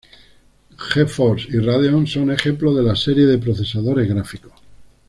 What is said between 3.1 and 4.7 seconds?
de procesadores gráficos.